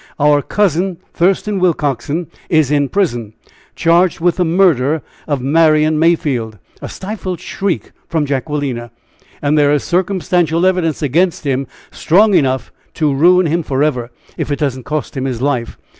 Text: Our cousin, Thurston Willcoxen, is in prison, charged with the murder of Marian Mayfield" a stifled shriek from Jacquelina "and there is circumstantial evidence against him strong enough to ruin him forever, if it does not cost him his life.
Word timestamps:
Our 0.19 0.41
cousin, 0.41 0.97
Thurston 1.13 1.59
Willcoxen, 1.59 2.25
is 2.49 2.71
in 2.71 2.89
prison, 2.89 3.33
charged 3.75 4.19
with 4.19 4.37
the 4.37 4.43
murder 4.43 5.03
of 5.27 5.43
Marian 5.43 5.99
Mayfield" 5.99 6.57
a 6.81 6.89
stifled 6.89 7.39
shriek 7.39 7.91
from 8.07 8.25
Jacquelina 8.25 8.89
"and 9.43 9.59
there 9.59 9.71
is 9.71 9.83
circumstantial 9.83 10.65
evidence 10.65 11.03
against 11.03 11.43
him 11.45 11.67
strong 11.91 12.33
enough 12.33 12.71
to 12.95 13.13
ruin 13.13 13.45
him 13.45 13.61
forever, 13.61 14.09
if 14.37 14.49
it 14.49 14.57
does 14.57 14.75
not 14.75 14.85
cost 14.85 15.15
him 15.15 15.25
his 15.25 15.39
life. 15.39 15.77